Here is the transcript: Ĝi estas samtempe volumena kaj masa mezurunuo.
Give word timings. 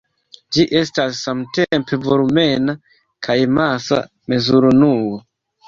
Ĝi 0.55 0.63
estas 0.79 1.19
samtempe 1.27 1.99
volumena 2.07 2.77
kaj 3.29 3.39
masa 3.61 4.03
mezurunuo. 4.35 5.17